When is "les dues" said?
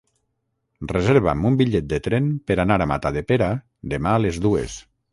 4.29-4.85